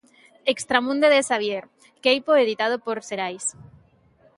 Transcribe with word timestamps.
Extramunde, 0.53 1.07
de 1.13 1.21
Xavier 1.29 1.63
Queipo, 2.03 2.31
editado 2.43 2.75
por 2.85 2.97
Xerais. 3.07 3.45